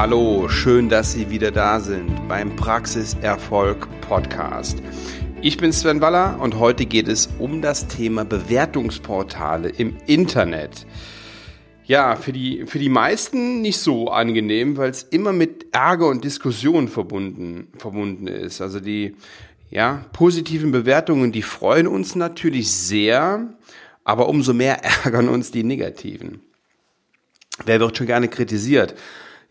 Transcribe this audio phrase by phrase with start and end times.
[0.00, 4.80] Hallo, schön, dass Sie wieder da sind beim Praxiserfolg Podcast.
[5.42, 10.86] Ich bin Sven Waller und heute geht es um das Thema Bewertungsportale im Internet.
[11.84, 16.22] Ja, für die, für die meisten nicht so angenehm, weil es immer mit Ärger und
[16.22, 18.60] Diskussion verbunden, verbunden ist.
[18.60, 19.16] Also die
[19.68, 23.52] ja, positiven Bewertungen, die freuen uns natürlich sehr,
[24.04, 26.40] aber umso mehr ärgern uns die negativen.
[27.64, 28.94] Wer wird schon gerne kritisiert?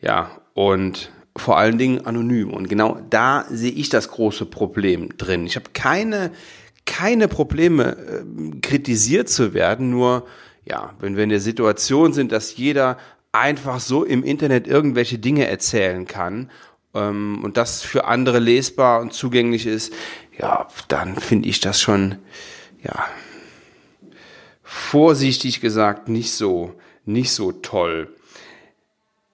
[0.02, 2.52] Ja, und vor allen Dingen anonym.
[2.52, 5.46] Und genau da sehe ich das große Problem drin.
[5.46, 6.32] Ich habe keine,
[6.86, 10.26] keine Probleme, äh, kritisiert zu werden, nur
[10.66, 12.98] ja, wenn wir in der Situation sind, dass jeder
[13.32, 16.50] einfach so im Internet irgendwelche Dinge erzählen kann
[16.94, 19.94] ähm, und das für andere lesbar und zugänglich ist,
[20.38, 22.16] ja, dann finde ich das schon,
[22.84, 23.06] ja,
[24.64, 26.74] vorsichtig gesagt nicht so,
[27.06, 28.14] nicht so toll.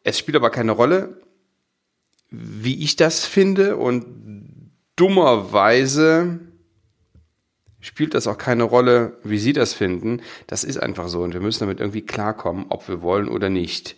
[0.03, 1.21] Es spielt aber keine Rolle,
[2.29, 4.05] wie ich das finde und
[4.95, 6.39] dummerweise
[7.79, 10.21] spielt das auch keine Rolle, wie Sie das finden.
[10.47, 13.95] Das ist einfach so und wir müssen damit irgendwie klarkommen, ob wir wollen oder nicht.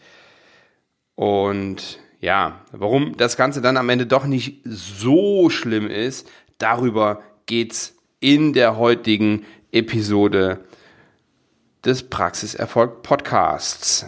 [1.16, 7.96] Und ja, warum das Ganze dann am Ende doch nicht so schlimm ist, darüber geht's
[8.20, 10.66] in der heutigen Episode
[11.86, 14.08] des Praxiserfolg Podcasts.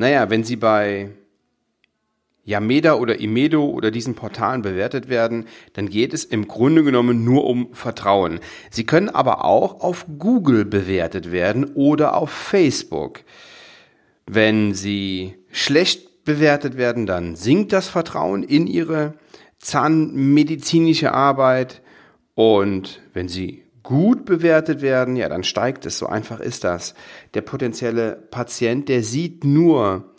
[0.00, 1.10] Naja, wenn Sie bei
[2.46, 7.44] Yameda oder Imedo oder diesen Portalen bewertet werden, dann geht es im Grunde genommen nur
[7.44, 8.40] um Vertrauen.
[8.70, 13.24] Sie können aber auch auf Google bewertet werden oder auf Facebook.
[14.26, 19.12] Wenn Sie schlecht bewertet werden, dann sinkt das Vertrauen in Ihre
[19.58, 21.82] zahnmedizinische Arbeit
[22.34, 25.98] und wenn Sie gut bewertet werden, ja, dann steigt es.
[25.98, 26.94] So einfach ist das.
[27.34, 30.14] Der potenzielle Patient, der sieht nur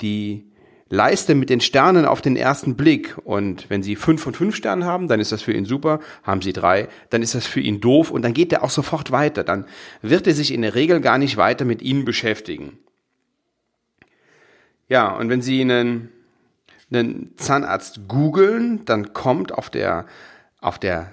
[0.00, 0.52] die
[0.88, 3.18] Leiste mit den Sternen auf den ersten Blick.
[3.24, 5.98] Und wenn Sie fünf von fünf Sternen haben, dann ist das für ihn super.
[6.22, 8.12] Haben Sie drei, dann ist das für ihn doof.
[8.12, 9.42] Und dann geht er auch sofort weiter.
[9.42, 9.64] Dann
[10.00, 12.78] wird er sich in der Regel gar nicht weiter mit Ihnen beschäftigen.
[14.88, 16.10] Ja, und wenn Sie einen,
[16.92, 20.06] einen Zahnarzt googeln, dann kommt auf der,
[20.60, 21.12] auf der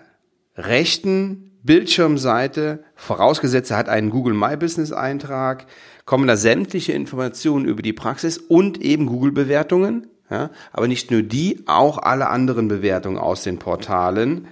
[0.55, 5.65] rechten Bildschirmseite, vorausgesetzt er hat einen Google My Business Eintrag,
[6.05, 10.07] kommen da sämtliche Informationen über die Praxis und eben Google Bewertungen.
[10.29, 14.47] Ja, aber nicht nur die, auch alle anderen Bewertungen aus den Portalen.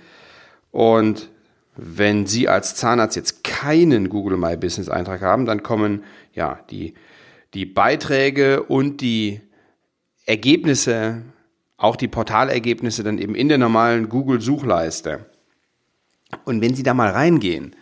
[0.71, 1.29] Und
[1.75, 6.03] wenn Sie als Zahnarzt jetzt keinen Google My Business Eintrag haben, dann kommen
[6.33, 6.93] ja die,
[7.55, 9.41] die Beiträge und die
[10.25, 11.23] Ergebnisse,
[11.77, 15.25] auch die Portalergebnisse dann eben in der normalen Google Suchleiste.
[16.45, 17.75] Und wenn Sie da mal reingehen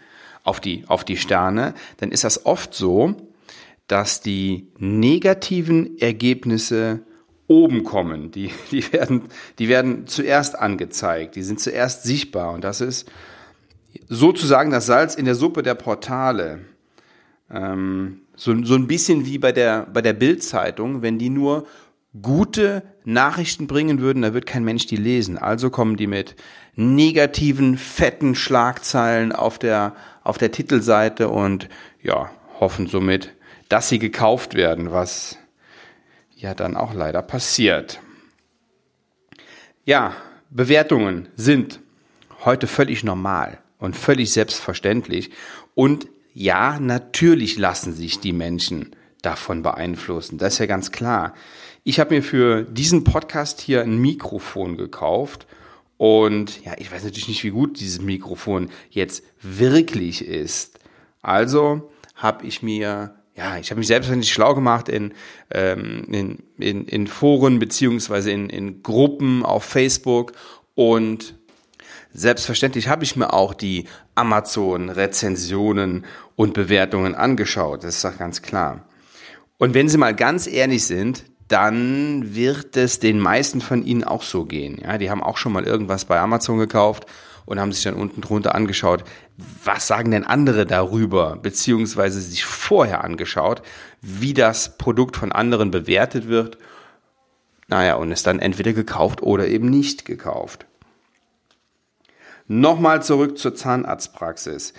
[0.43, 3.15] auf die, auf die Sterne, dann ist das oft so,
[3.87, 7.01] dass die negativen Ergebnisse
[7.47, 8.31] oben kommen.
[8.31, 9.23] Die, die, werden,
[9.59, 12.53] die werden zuerst angezeigt, die sind zuerst sichtbar.
[12.53, 13.11] Und das ist
[14.07, 16.59] sozusagen das Salz in der Suppe der Portale.
[17.49, 21.67] Ähm, so, so ein bisschen wie bei der, bei der Bildzeitung, wenn die nur
[22.19, 25.37] gute Nachrichten bringen würden, da wird kein Mensch die lesen.
[25.37, 26.35] Also kommen die mit
[26.75, 31.69] negativen, fetten Schlagzeilen auf der, auf der Titelseite und
[32.01, 33.33] ja, hoffen somit,
[33.69, 35.37] dass sie gekauft werden, was
[36.35, 37.99] ja dann auch leider passiert.
[39.85, 40.15] Ja,
[40.49, 41.79] Bewertungen sind
[42.43, 45.31] heute völlig normal und völlig selbstverständlich
[45.75, 50.37] und ja, natürlich lassen sich die Menschen davon beeinflussen.
[50.37, 51.33] Das ist ja ganz klar.
[51.83, 55.47] Ich habe mir für diesen Podcast hier ein Mikrofon gekauft
[55.97, 60.79] und ja, ich weiß natürlich nicht, wie gut dieses Mikrofon jetzt wirklich ist.
[61.21, 65.13] Also habe ich mir ja, ich habe mich selbstverständlich schlau gemacht in,
[65.51, 70.33] ähm, in, in, in Foren beziehungsweise in, in Gruppen auf Facebook
[70.75, 71.35] und
[72.13, 73.85] selbstverständlich habe ich mir auch die
[74.15, 76.05] Amazon-Rezensionen
[76.35, 77.83] und Bewertungen angeschaut.
[77.83, 78.85] Das ist doch ganz klar.
[79.61, 84.23] Und wenn Sie mal ganz ehrlich sind, dann wird es den meisten von Ihnen auch
[84.23, 84.81] so gehen.
[84.81, 87.05] Ja, die haben auch schon mal irgendwas bei Amazon gekauft
[87.45, 89.03] und haben sich dann unten drunter angeschaut,
[89.63, 93.61] was sagen denn andere darüber, beziehungsweise sich vorher angeschaut,
[94.01, 96.57] wie das Produkt von anderen bewertet wird.
[97.67, 100.65] Naja, und es dann entweder gekauft oder eben nicht gekauft.
[102.47, 104.73] Nochmal zurück zur Zahnarztpraxis.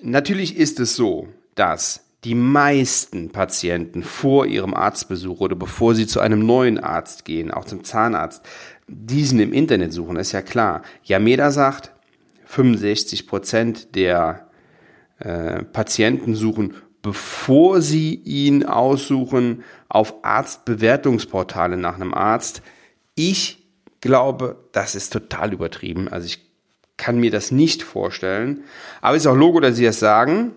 [0.00, 6.20] Natürlich ist es so, dass die meisten Patienten vor ihrem Arztbesuch oder bevor sie zu
[6.20, 8.44] einem neuen Arzt gehen, auch zum Zahnarzt,
[8.86, 10.82] diesen im Internet suchen, ist ja klar.
[11.04, 11.92] Yameda sagt,
[12.44, 14.46] 65 Prozent der
[15.18, 22.62] äh, Patienten suchen bevor Sie ihn aussuchen auf Arztbewertungsportale nach einem Arzt.
[23.14, 23.66] Ich
[24.00, 26.08] glaube, das ist total übertrieben.
[26.08, 26.40] Also ich
[26.96, 28.62] kann mir das nicht vorstellen.
[29.00, 30.52] Aber ist auch Logo, dass Sie das sagen,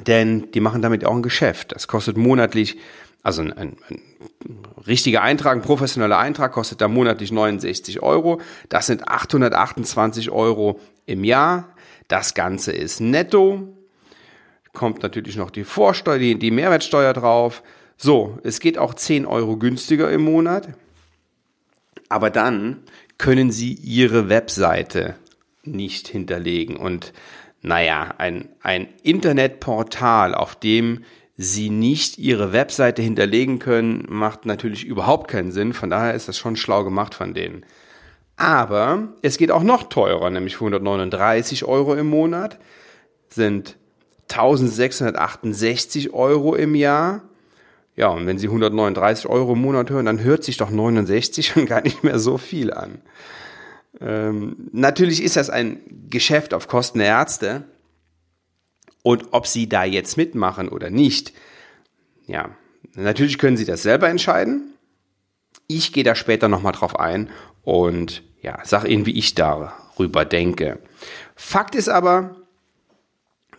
[0.00, 1.72] denn die machen damit auch ein Geschäft.
[1.72, 2.78] Das kostet monatlich,
[3.22, 4.00] also ein, ein, ein
[4.86, 8.40] richtiger Eintrag, ein professioneller Eintrag kostet da monatlich 69 Euro.
[8.68, 11.74] Das sind 828 Euro im Jahr.
[12.08, 13.72] Das Ganze ist netto.
[14.72, 17.62] Kommt natürlich noch die Vorsteuer, die, die Mehrwertsteuer drauf.
[17.96, 20.68] So, es geht auch 10 Euro günstiger im Monat.
[22.08, 22.82] Aber dann
[23.18, 25.16] können Sie Ihre Webseite
[25.64, 26.76] nicht hinterlegen.
[26.76, 27.12] Und
[27.66, 31.02] naja, ein, ein Internetportal, auf dem
[31.36, 35.72] Sie nicht Ihre Webseite hinterlegen können, macht natürlich überhaupt keinen Sinn.
[35.72, 37.66] Von daher ist das schon schlau gemacht von denen.
[38.36, 42.60] Aber es geht auch noch teurer, nämlich für 139 Euro im Monat
[43.30, 43.76] sind
[44.30, 47.22] 1668 Euro im Jahr.
[47.96, 51.66] Ja, und wenn Sie 139 Euro im Monat hören, dann hört sich doch 69 schon
[51.66, 53.00] gar nicht mehr so viel an.
[54.00, 57.64] Ähm, natürlich ist das ein Geschäft auf Kosten der Ärzte.
[59.02, 61.32] Und ob Sie da jetzt mitmachen oder nicht,
[62.26, 62.50] ja,
[62.94, 64.74] natürlich können Sie das selber entscheiden.
[65.68, 67.30] Ich gehe da später nochmal drauf ein
[67.62, 70.80] und ja, sag Ihnen, wie ich darüber denke.
[71.34, 72.36] Fakt ist aber,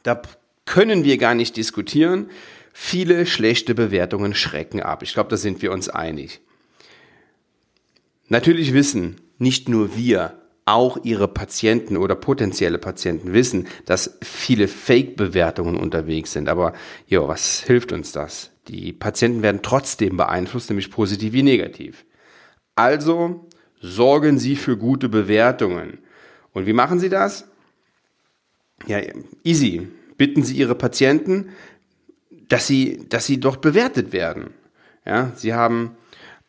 [0.04, 0.22] da
[0.66, 2.30] können wir gar nicht diskutieren.
[2.74, 5.02] Viele schlechte Bewertungen schrecken ab.
[5.02, 6.42] Ich glaube, da sind wir uns einig.
[8.28, 15.78] Natürlich wissen nicht nur wir, auch ihre Patienten oder potenzielle Patienten wissen, dass viele Fake-Bewertungen
[15.78, 16.50] unterwegs sind.
[16.50, 16.74] Aber
[17.08, 18.52] jo, was hilft uns das?
[18.68, 22.06] Die Patienten werden trotzdem beeinflusst, nämlich positiv wie negativ.
[22.76, 23.48] Also
[23.80, 26.00] sorgen Sie für gute Bewertungen.
[26.52, 27.48] Und wie machen Sie das?
[28.88, 29.00] Ja,
[29.46, 29.88] easy.
[30.18, 31.52] Bitten Sie Ihre Patienten,
[32.50, 34.52] dass sie, dass sie dort bewertet werden.
[35.06, 35.96] Ja, Sie haben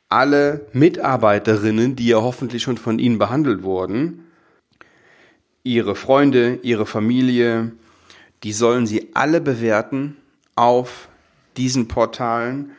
[0.09, 4.25] alle Mitarbeiterinnen, die ja hoffentlich schon von Ihnen behandelt wurden,
[5.65, 7.73] Ihre Freunde, Ihre Familie,
[8.43, 10.17] die sollen Sie alle bewerten
[10.55, 11.09] auf
[11.57, 12.73] diesen Portalen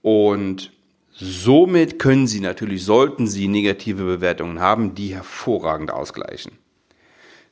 [0.00, 0.72] und
[1.12, 6.52] somit können Sie natürlich, sollten Sie negative Bewertungen haben, die hervorragend ausgleichen.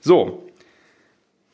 [0.01, 0.49] So,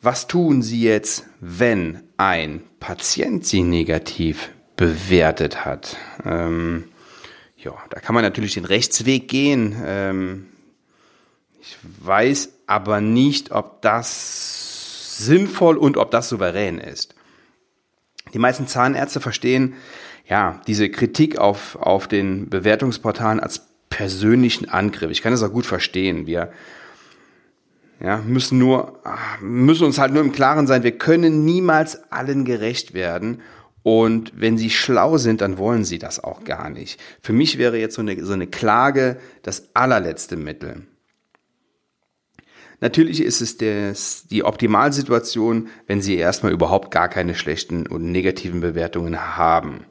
[0.00, 5.96] was tun Sie jetzt, wenn ein Patient Sie negativ bewertet hat?
[6.24, 6.84] Ähm,
[7.66, 9.76] ja, da kann man natürlich den Rechtsweg gehen.
[9.84, 10.46] Ähm,
[11.60, 17.14] ich weiß aber nicht, ob das sinnvoll und ob das souverän ist.
[18.32, 19.74] Die meisten Zahnärzte verstehen
[20.28, 25.10] ja diese Kritik auf, auf den Bewertungsportalen als persönlichen Angriff.
[25.10, 26.26] Ich kann das auch gut verstehen.
[26.26, 26.52] Wir
[27.98, 29.00] ja, müssen nur,
[29.40, 33.40] müssen uns halt nur im Klaren sein, wir können niemals allen gerecht werden
[33.86, 37.00] und wenn sie schlau sind, dann wollen sie das auch gar nicht.
[37.22, 40.82] Für mich wäre jetzt so eine, so eine Klage das allerletzte Mittel.
[42.80, 48.60] Natürlich ist es des, die Optimalsituation, wenn Sie erstmal überhaupt gar keine schlechten und negativen
[48.60, 49.84] Bewertungen haben.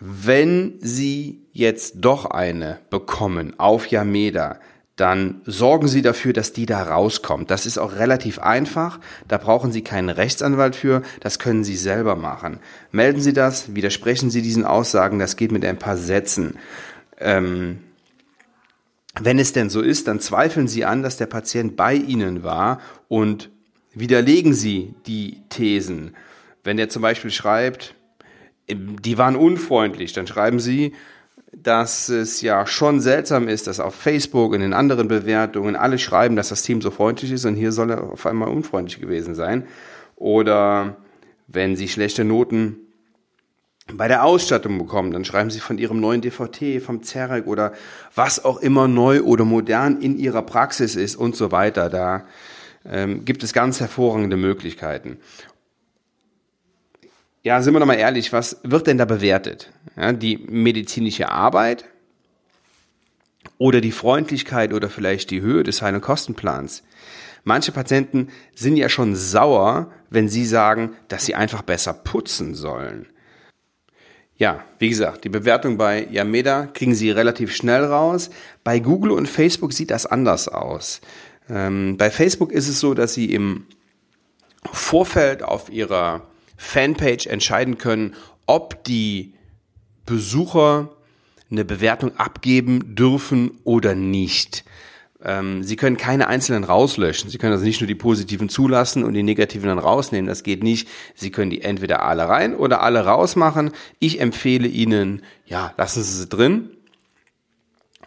[0.00, 4.58] Wenn Sie jetzt doch eine bekommen auf Yameda,
[4.98, 7.52] dann sorgen Sie dafür, dass die da rauskommt.
[7.52, 8.98] Das ist auch relativ einfach.
[9.28, 11.02] Da brauchen Sie keinen Rechtsanwalt für.
[11.20, 12.58] Das können Sie selber machen.
[12.90, 15.20] Melden Sie das, widersprechen Sie diesen Aussagen.
[15.20, 16.58] Das geht mit ein paar Sätzen.
[17.16, 17.78] Ähm,
[19.20, 22.80] wenn es denn so ist, dann zweifeln Sie an, dass der Patient bei Ihnen war
[23.06, 23.50] und
[23.94, 26.16] widerlegen Sie die Thesen.
[26.64, 27.94] Wenn der zum Beispiel schreibt,
[28.68, 30.92] die waren unfreundlich, dann schreiben Sie,
[31.62, 36.36] dass es ja schon seltsam ist, dass auf Facebook und in anderen Bewertungen alle schreiben,
[36.36, 39.66] dass das Team so freundlich ist und hier soll er auf einmal unfreundlich gewesen sein.
[40.16, 40.96] Oder
[41.46, 42.76] wenn sie schlechte Noten
[43.92, 47.72] bei der Ausstattung bekommen, dann schreiben sie von ihrem neuen DVT, vom Zerek oder
[48.14, 51.88] was auch immer neu oder modern in ihrer Praxis ist und so weiter.
[51.88, 52.26] Da
[52.84, 55.18] ähm, gibt es ganz hervorragende Möglichkeiten
[57.42, 59.70] ja, sind wir doch mal ehrlich, was wird denn da bewertet?
[59.96, 61.84] Ja, die medizinische Arbeit
[63.58, 66.82] oder die Freundlichkeit oder vielleicht die Höhe des Heil- und Kostenplans?
[67.44, 73.06] Manche Patienten sind ja schon sauer, wenn sie sagen, dass sie einfach besser putzen sollen.
[74.36, 78.30] Ja, wie gesagt, die Bewertung bei Yameda kriegen Sie relativ schnell raus.
[78.62, 81.00] Bei Google und Facebook sieht das anders aus.
[81.50, 83.66] Ähm, bei Facebook ist es so, dass Sie im
[84.72, 86.22] Vorfeld auf Ihrer
[86.58, 88.14] Fanpage entscheiden können,
[88.46, 89.32] ob die
[90.04, 90.90] Besucher
[91.50, 94.64] eine Bewertung abgeben dürfen oder nicht.
[95.22, 97.30] Ähm, Sie können keine einzelnen rauslöschen.
[97.30, 100.28] Sie können also nicht nur die positiven zulassen und die negativen dann rausnehmen.
[100.28, 100.88] Das geht nicht.
[101.14, 103.70] Sie können die entweder alle rein oder alle rausmachen.
[103.98, 106.70] Ich empfehle Ihnen, ja, lassen Sie sie drin.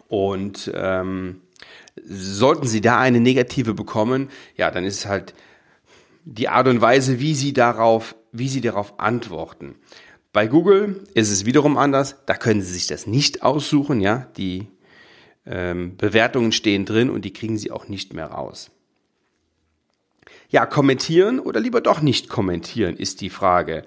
[0.08, 1.40] Und ähm,
[2.04, 5.34] sollten Sie da eine negative bekommen, ja, dann ist es halt
[6.24, 9.76] die Art und Weise, wie Sie darauf, wie Sie darauf antworten.
[10.32, 12.16] Bei Google ist es wiederum anders.
[12.26, 14.28] Da können Sie sich das nicht aussuchen, ja.
[14.36, 14.68] Die
[15.44, 18.70] ähm, Bewertungen stehen drin und die kriegen Sie auch nicht mehr raus.
[20.48, 23.84] Ja, kommentieren oder lieber doch nicht kommentieren, ist die Frage.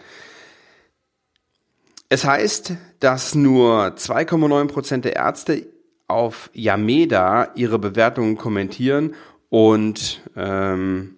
[2.10, 5.68] Es heißt, dass nur 2,9 Prozent der Ärzte
[6.08, 9.16] auf Yameda ihre Bewertungen kommentieren
[9.50, 11.18] und ähm,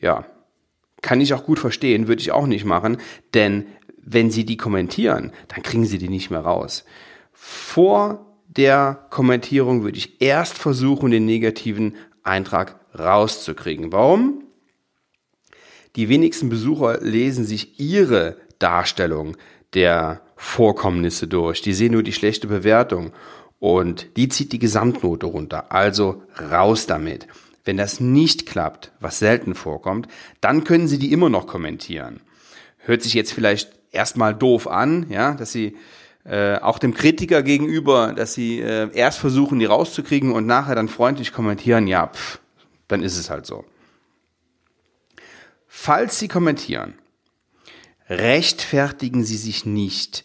[0.00, 0.26] ja,
[1.04, 2.96] kann ich auch gut verstehen, würde ich auch nicht machen,
[3.34, 3.66] denn
[4.02, 6.84] wenn sie die kommentieren, dann kriegen sie die nicht mehr raus.
[7.32, 13.92] Vor der Kommentierung würde ich erst versuchen, den negativen Eintrag rauszukriegen.
[13.92, 14.44] Warum?
[15.94, 19.36] Die wenigsten Besucher lesen sich ihre Darstellung
[19.74, 21.60] der Vorkommnisse durch.
[21.60, 23.12] Die sehen nur die schlechte Bewertung
[23.58, 25.70] und die zieht die Gesamtnote runter.
[25.70, 27.26] Also raus damit.
[27.64, 30.08] Wenn das nicht klappt, was selten vorkommt,
[30.40, 32.20] dann können Sie die immer noch kommentieren.
[32.78, 35.76] Hört sich jetzt vielleicht erstmal doof an, ja, dass Sie
[36.24, 40.88] äh, auch dem Kritiker gegenüber, dass Sie äh, erst versuchen, die rauszukriegen und nachher dann
[40.88, 42.40] freundlich kommentieren, ja, pff,
[42.88, 43.64] dann ist es halt so.
[45.66, 46.94] Falls Sie kommentieren,
[48.08, 50.24] rechtfertigen Sie sich nicht,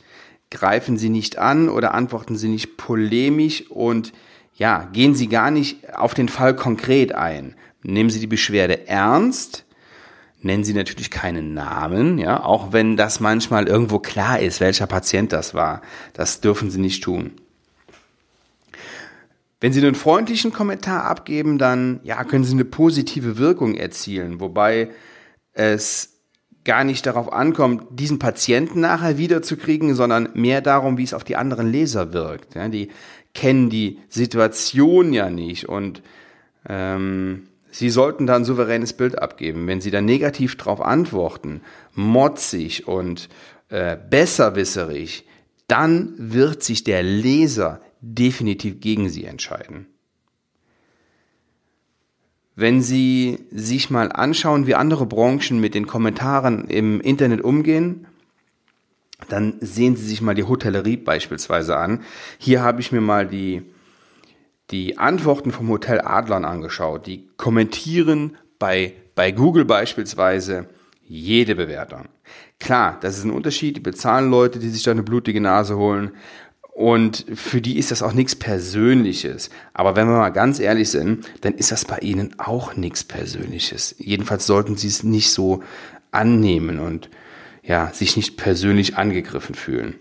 [0.51, 4.13] greifen Sie nicht an oder antworten Sie nicht polemisch und
[4.59, 7.55] ja, gehen Sie gar nicht auf den Fall konkret ein.
[7.81, 9.65] Nehmen Sie die Beschwerde ernst,
[10.41, 15.31] nennen Sie natürlich keinen Namen, ja, auch wenn das manchmal irgendwo klar ist, welcher Patient
[15.31, 15.81] das war.
[16.11, 17.31] Das dürfen Sie nicht tun.
[19.61, 24.89] Wenn Sie einen freundlichen Kommentar abgeben, dann ja, können Sie eine positive Wirkung erzielen, wobei
[25.53, 26.19] es
[26.65, 31.37] gar nicht darauf ankommt, diesen Patienten nachher wiederzukriegen, sondern mehr darum, wie es auf die
[31.37, 32.55] anderen Leser wirkt.
[32.55, 32.89] Ja, die
[33.33, 36.01] kennen die Situation ja nicht und
[36.67, 39.67] ähm, sie sollten da ein souveränes Bild abgeben.
[39.67, 41.61] Wenn sie dann negativ darauf antworten,
[41.93, 43.29] motzig und
[43.69, 45.25] äh, besserwisserig,
[45.67, 49.87] dann wird sich der Leser definitiv gegen sie entscheiden.
[52.59, 58.05] Wenn Sie sich mal anschauen, wie andere Branchen mit den Kommentaren im Internet umgehen,
[59.27, 62.01] dann sehen Sie sich mal die Hotellerie beispielsweise an.
[62.37, 63.63] Hier habe ich mir mal die,
[64.71, 67.05] die Antworten vom Hotel Adlern angeschaut.
[67.05, 70.67] Die kommentieren bei, bei Google beispielsweise
[71.07, 72.05] jede Bewertung.
[72.59, 73.75] Klar, das ist ein Unterschied.
[73.75, 76.11] Die bezahlen Leute, die sich da eine blutige Nase holen.
[76.79, 79.49] Und für die ist das auch nichts Persönliches.
[79.73, 83.95] Aber wenn wir mal ganz ehrlich sind, dann ist das bei ihnen auch nichts Persönliches.
[83.97, 85.61] Jedenfalls sollten sie es nicht so
[86.11, 87.09] annehmen und
[87.63, 89.99] ja, sich nicht persönlich angegriffen fühlen.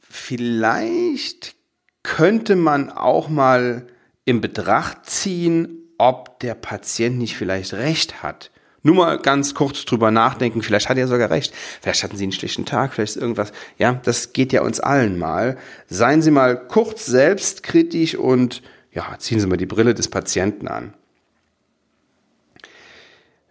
[0.00, 1.54] Vielleicht
[2.02, 3.86] könnte man auch mal
[4.24, 8.50] in Betracht ziehen, ob der Patient nicht vielleicht recht hat.
[8.82, 12.32] Nur mal ganz kurz drüber nachdenken, vielleicht hat er sogar recht, vielleicht hatten Sie einen
[12.32, 15.58] schlechten Tag, vielleicht ist irgendwas, ja, das geht ja uns allen mal.
[15.88, 20.94] Seien Sie mal kurz selbstkritisch und ja, ziehen Sie mal die Brille des Patienten an.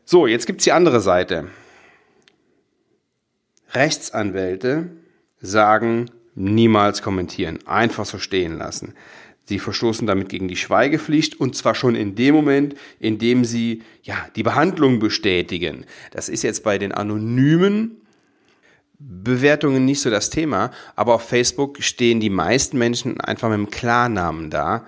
[0.04, 1.50] So, jetzt gibt's die andere Seite.
[3.74, 4.90] Rechtsanwälte
[5.42, 8.94] sagen, niemals kommentieren, einfach so stehen lassen.
[9.50, 13.82] Sie verstoßen damit gegen die Schweigepflicht und zwar schon in dem Moment, in dem sie
[14.04, 15.86] ja die Behandlung bestätigen.
[16.12, 18.00] Das ist jetzt bei den anonymen
[19.00, 23.72] Bewertungen nicht so das Thema, aber auf Facebook stehen die meisten Menschen einfach mit dem
[23.72, 24.86] Klarnamen da.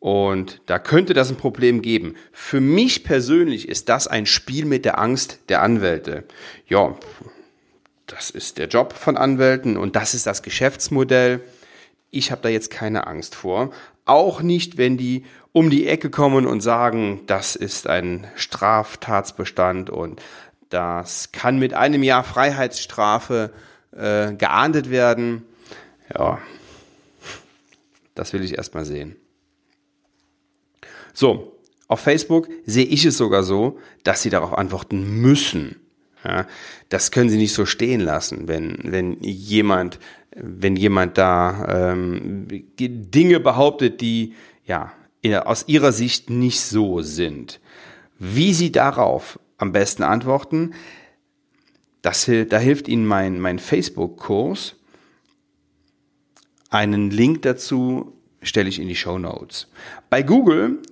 [0.00, 2.14] Und da könnte das ein Problem geben.
[2.32, 6.24] Für mich persönlich ist das ein Spiel mit der Angst der Anwälte.
[6.66, 6.96] Ja,
[8.06, 11.40] das ist der Job von Anwälten und das ist das Geschäftsmodell.
[12.10, 13.70] Ich habe da jetzt keine Angst vor.
[14.04, 20.20] Auch nicht, wenn die um die Ecke kommen und sagen, das ist ein Straftatsbestand und
[20.68, 23.52] das kann mit einem Jahr Freiheitsstrafe
[23.92, 25.44] äh, geahndet werden.
[26.12, 26.38] Ja,
[28.14, 29.16] das will ich erstmal sehen.
[31.12, 31.56] So,
[31.86, 35.76] auf Facebook sehe ich es sogar so, dass sie darauf antworten müssen.
[36.24, 36.46] Ja,
[36.88, 39.98] das können sie nicht so stehen lassen, wenn, wenn jemand
[40.36, 44.92] wenn jemand da ähm, Dinge behauptet, die ja
[45.44, 47.60] aus ihrer Sicht nicht so sind.
[48.18, 50.74] Wie sie darauf am besten antworten,
[52.02, 54.76] das, da hilft Ihnen mein, mein Facebook-Kurs.
[56.68, 58.12] Einen Link dazu
[58.42, 59.68] stelle ich in die Show Notes.
[60.10, 60.82] Bei Google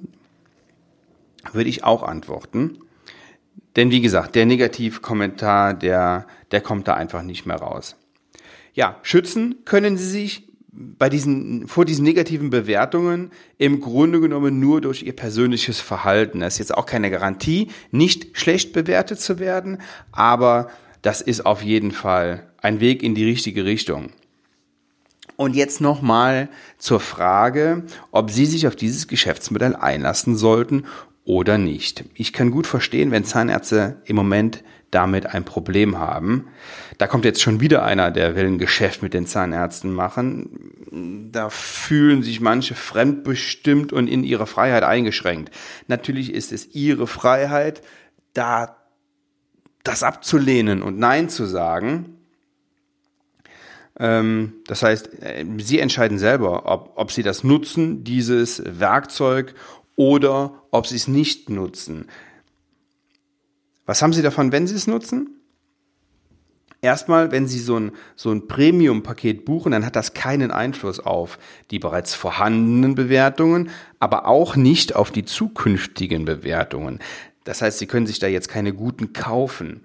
[1.53, 2.79] würde ich auch antworten.
[3.77, 7.97] Denn wie gesagt, der Negativkommentar, der, der kommt da einfach nicht mehr raus.
[8.75, 14.81] Ja, schützen können Sie sich bei diesen, vor diesen negativen Bewertungen im Grunde genommen nur
[14.81, 16.41] durch Ihr persönliches Verhalten.
[16.41, 19.79] Das ist jetzt auch keine Garantie, nicht schlecht bewertet zu werden,
[20.13, 20.71] aber
[21.03, 24.11] das ist auf jeden Fall ein Weg in die richtige Richtung.
[25.37, 26.49] Und jetzt nochmal
[26.79, 30.85] zur Frage, ob Sie sich auf dieses Geschäftsmodell einlassen sollten
[31.25, 32.05] oder nicht.
[32.15, 36.49] Ich kann gut verstehen, wenn Zahnärzte im Moment damit ein Problem haben.
[36.99, 41.31] Da kommt jetzt schon wieder einer, der will ein Geschäft mit den Zahnärzten machen.
[41.33, 45.51] Da fühlen sich manche fremdbestimmt und in ihrer Freiheit eingeschränkt.
[45.89, 47.83] Natürlich ist es ihre Freiheit,
[48.35, 48.77] da
[49.83, 52.19] das abzulehnen und Nein zu sagen.
[53.99, 59.55] Ähm, das heißt, äh, sie entscheiden selber, ob, ob sie das nutzen, dieses Werkzeug,
[59.97, 62.07] oder ob sie es nicht nutzen.
[63.87, 65.41] Was haben Sie davon, wenn Sie es nutzen?
[66.81, 71.39] Erstmal, wenn Sie so ein, so ein Premium-Paket buchen, dann hat das keinen Einfluss auf
[71.71, 73.71] die bereits vorhandenen Bewertungen,
[74.01, 76.99] aber auch nicht auf die zukünftigen Bewertungen.
[77.45, 79.83] Das heißt, Sie können sich da jetzt keine guten kaufen.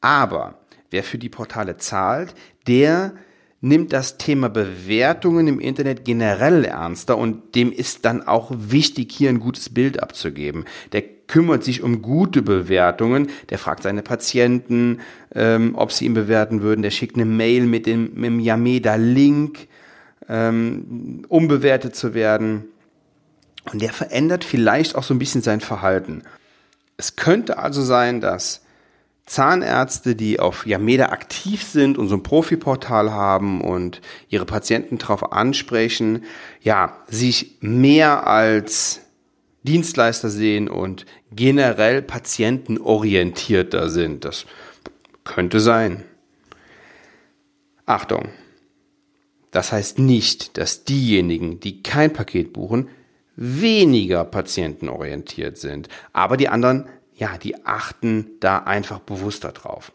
[0.00, 0.58] Aber
[0.90, 2.34] wer für die Portale zahlt,
[2.66, 3.14] der
[3.60, 9.28] nimmt das Thema Bewertungen im Internet generell ernster und dem ist dann auch wichtig, hier
[9.28, 10.64] ein gutes Bild abzugeben.
[10.92, 15.00] Der kümmert sich um gute Bewertungen, der fragt seine Patienten,
[15.34, 19.68] ähm, ob sie ihn bewerten würden, der schickt eine Mail mit dem, dem Yameda-Link,
[20.28, 22.64] ähm, um bewertet zu werden.
[23.70, 26.22] Und der verändert vielleicht auch so ein bisschen sein Verhalten.
[26.96, 28.62] Es könnte also sein, dass
[29.30, 35.32] Zahnärzte, die auf Yameda aktiv sind und so ein Profiportal haben und ihre Patienten darauf
[35.32, 36.24] ansprechen,
[36.62, 39.02] ja, sich mehr als
[39.62, 44.24] Dienstleister sehen und generell patientenorientierter sind.
[44.24, 44.46] Das
[45.22, 46.02] könnte sein.
[47.86, 48.30] Achtung.
[49.52, 52.88] Das heißt nicht, dass diejenigen, die kein Paket buchen,
[53.36, 55.88] weniger patientenorientiert sind.
[56.12, 56.88] Aber die anderen
[57.20, 59.92] ja, die achten da einfach bewusster drauf.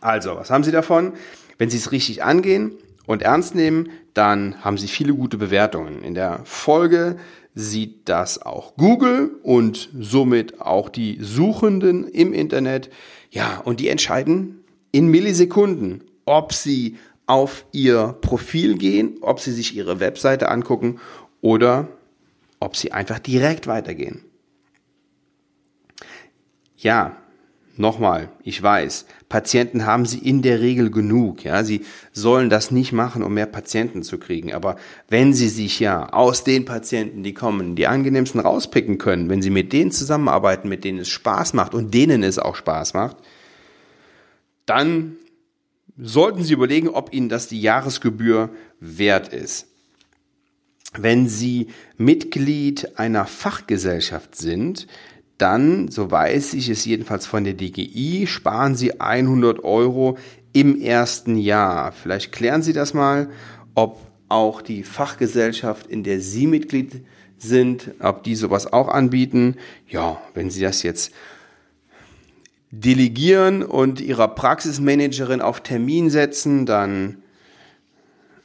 [0.00, 1.14] Also, was haben Sie davon?
[1.58, 2.72] Wenn Sie es richtig angehen
[3.06, 6.02] und ernst nehmen, dann haben Sie viele gute Bewertungen.
[6.02, 7.16] In der Folge
[7.54, 12.90] sieht das auch Google und somit auch die Suchenden im Internet.
[13.30, 16.96] Ja, und die entscheiden in Millisekunden, ob sie
[17.26, 21.00] auf ihr Profil gehen, ob sie sich ihre Webseite angucken
[21.40, 21.88] oder
[22.60, 24.24] ob sie einfach direkt weitergehen.
[26.76, 27.16] Ja,
[27.76, 31.44] nochmal, ich weiß, Patienten haben sie in der Regel genug.
[31.44, 34.52] Ja, sie sollen das nicht machen, um mehr Patienten zu kriegen.
[34.52, 34.76] Aber
[35.08, 39.50] wenn sie sich ja aus den Patienten, die kommen, die angenehmsten rauspicken können, wenn sie
[39.50, 43.16] mit denen zusammenarbeiten, mit denen es Spaß macht und denen es auch Spaß macht,
[44.66, 45.16] dann
[45.96, 49.68] sollten sie überlegen, ob ihnen das die Jahresgebühr wert ist.
[50.96, 54.86] Wenn Sie Mitglied einer Fachgesellschaft sind,
[55.38, 60.16] dann, so weiß ich es jedenfalls von der DGI, sparen Sie 100 Euro
[60.52, 61.92] im ersten Jahr.
[61.92, 63.28] Vielleicht klären Sie das mal,
[63.74, 67.04] ob auch die Fachgesellschaft, in der Sie Mitglied
[67.38, 69.56] sind, ob die sowas auch anbieten.
[69.88, 71.12] Ja, wenn Sie das jetzt
[72.70, 77.18] delegieren und Ihrer Praxismanagerin auf Termin setzen, dann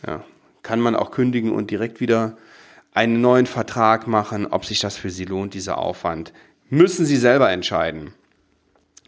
[0.05, 0.23] ja,
[0.63, 2.37] kann man auch kündigen und direkt wieder
[2.93, 6.33] einen neuen Vertrag machen, ob sich das für Sie lohnt, dieser Aufwand
[6.69, 8.13] müssen Sie selber entscheiden.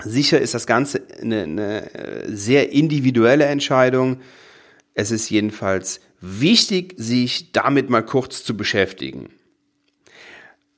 [0.04, 4.20] Sicher ist das Ganze eine, eine äh, sehr individuelle Entscheidung.
[4.94, 9.30] Es ist jedenfalls wichtig, sich damit mal kurz zu beschäftigen.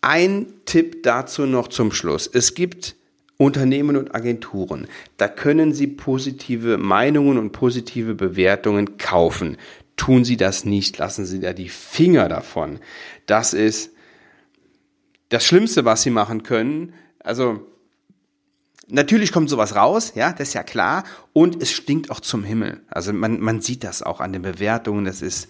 [0.02, 2.30] Ein Tipp dazu noch zum Schluss.
[2.32, 2.96] Es gibt
[3.38, 4.88] Unternehmen und Agenturen.
[5.18, 9.58] Da können Sie positive Meinungen und positive Bewertungen kaufen.
[9.96, 12.80] Tun Sie das nicht, lassen Sie da die Finger davon.
[13.26, 13.93] Das ist
[15.34, 16.94] das Schlimmste, was sie machen können.
[17.20, 17.66] Also
[18.88, 21.06] natürlich kommt sowas raus, ja, das ist ja klar.
[21.34, 22.82] Und es stinkt auch zum Himmel.
[22.88, 25.06] Also man, man sieht das auch an den Bewertungen.
[25.06, 25.50] Das ist,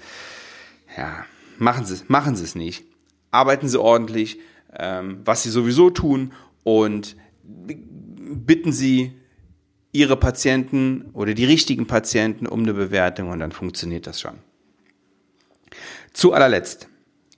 [0.97, 1.25] ja,
[1.57, 2.85] machen Sie es, machen Sie es nicht.
[3.29, 4.39] Arbeiten Sie ordentlich,
[4.73, 6.31] ähm, was Sie sowieso tun
[6.63, 9.11] und bitten Sie
[9.91, 14.39] Ihre Patienten oder die richtigen Patienten um eine Bewertung und dann funktioniert das schon.
[16.13, 16.87] Zu allerletzt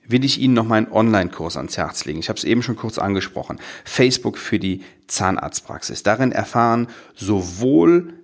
[0.08, 2.18] will ich Ihnen noch meinen Online-Kurs ans Herz legen.
[2.18, 3.58] Ich habe es eben schon kurz angesprochen.
[3.84, 6.02] Facebook für die Zahnarztpraxis.
[6.02, 8.14] Darin erfahren sowohl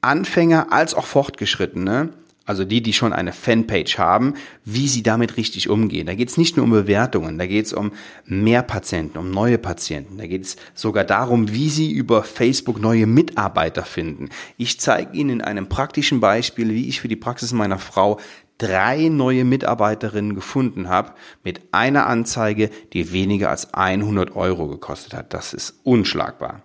[0.00, 2.10] Anfänger als auch Fortgeschrittene
[2.48, 4.32] also die, die schon eine Fanpage haben,
[4.64, 6.06] wie sie damit richtig umgehen.
[6.06, 7.92] Da geht es nicht nur um Bewertungen, da geht es um
[8.24, 10.16] mehr Patienten, um neue Patienten.
[10.16, 14.30] Da geht es sogar darum, wie sie über Facebook neue Mitarbeiter finden.
[14.56, 18.18] Ich zeige Ihnen in einem praktischen Beispiel, wie ich für die Praxis meiner Frau
[18.58, 21.12] drei neue Mitarbeiterinnen gefunden habe
[21.44, 25.32] mit einer Anzeige, die weniger als 100 Euro gekostet hat.
[25.32, 26.62] Das ist unschlagbar.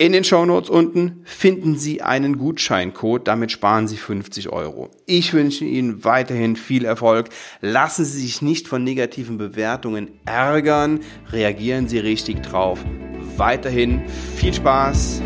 [0.00, 4.92] In den Shownotes unten finden Sie einen Gutscheincode, damit sparen Sie 50 Euro.
[5.06, 7.30] Ich wünsche Ihnen weiterhin viel Erfolg.
[7.60, 11.00] Lassen Sie sich nicht von negativen Bewertungen ärgern.
[11.32, 12.78] Reagieren Sie richtig drauf.
[13.36, 14.02] Weiterhin
[14.36, 15.20] viel Spaß